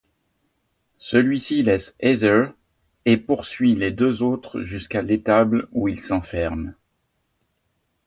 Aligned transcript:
Celui-ci 0.97 1.61
laisse 1.61 1.93
Heather 1.99 2.55
et 3.05 3.17
poursuit 3.17 3.75
les 3.75 3.91
deux 3.91 4.23
autres 4.23 4.63
jusqu'à 4.63 5.03
l'étable 5.03 5.67
où 5.73 5.87
ils 5.87 5.99
s'enferment. 5.99 6.73